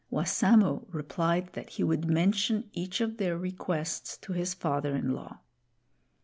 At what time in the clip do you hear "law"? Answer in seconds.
5.13-5.41